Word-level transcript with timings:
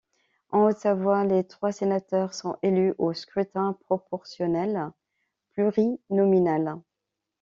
En 0.49 0.63
Haute-Savoie, 0.63 1.25
les 1.25 1.43
trois 1.43 1.71
sénateurs 1.71 2.33
sont 2.33 2.57
élus 2.63 2.95
au 2.97 3.13
scrutin 3.13 3.77
proportionnel 3.85 4.89
plurinominal. 5.51 6.81